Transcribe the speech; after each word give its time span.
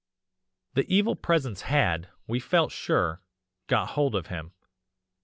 "The 0.73 0.91
Evil 0.91 1.15
Presence 1.15 1.61
had, 1.61 2.09
we 2.25 2.39
felt 2.39 2.71
sure, 2.71 3.21
got 3.67 3.89
hold 3.89 4.15
of 4.15 4.25
him. 4.33 4.51